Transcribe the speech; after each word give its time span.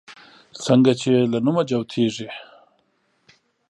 څنگه 0.63 0.93
چې 0.99 1.09
يې 1.15 1.23
له 1.31 1.39
نومه 1.45 1.63
جوتېږي 1.69 2.29